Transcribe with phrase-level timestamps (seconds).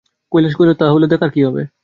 [0.31, 1.61] কৈলাস কহিল, তা হলে দেখার কী হবে?